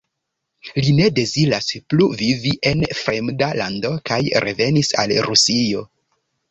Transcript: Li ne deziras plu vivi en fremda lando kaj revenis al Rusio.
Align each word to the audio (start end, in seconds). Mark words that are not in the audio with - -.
Li 0.85 0.93
ne 0.99 1.09
deziras 1.19 1.67
plu 1.93 2.09
vivi 2.23 2.55
en 2.73 2.83
fremda 3.03 3.53
lando 3.63 3.93
kaj 4.13 4.21
revenis 4.49 4.95
al 5.05 5.19
Rusio. 5.31 5.91